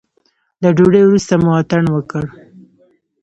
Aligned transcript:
له 0.61 0.69
ډوډۍ 0.77 1.01
وروسته 1.05 1.33
مو 1.41 1.51
اتڼ 1.59 1.83
وکړ. 1.95 2.23